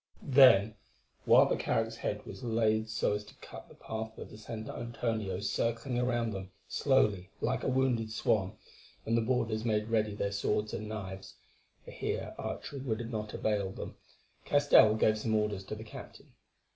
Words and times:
Then, 0.33 0.73
while 1.25 1.45
the 1.45 1.55
carack's 1.55 1.97
head 1.97 2.25
was 2.25 2.43
laid 2.43 2.89
so 2.89 3.13
as 3.13 3.23
to 3.25 3.35
cut 3.35 3.69
the 3.69 3.75
path 3.75 4.17
of 4.17 4.31
the 4.31 4.37
San 4.39 4.67
Antonio 4.67 5.39
circling 5.41 6.03
round 6.03 6.33
them 6.33 6.49
slowly 6.67 7.29
like 7.39 7.61
a 7.61 7.67
wounded 7.67 8.11
swan, 8.11 8.53
and 9.05 9.15
the 9.15 9.21
boarders 9.21 9.63
made 9.63 9.89
ready 9.89 10.15
their 10.15 10.31
swords 10.31 10.73
and 10.73 10.89
knives, 10.89 11.35
for 11.85 11.91
here 11.91 12.33
archery 12.39 12.79
would 12.79 13.11
not 13.11 13.35
avail 13.35 13.69
them, 13.69 13.95
Castell 14.43 14.95
gave 14.95 15.19
some 15.19 15.35
orders 15.35 15.63
to 15.65 15.75
the 15.75 15.83
captain. 15.83 16.33